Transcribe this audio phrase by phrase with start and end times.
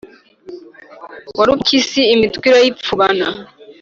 [1.37, 3.25] Warupyisi imitwe irayipfubana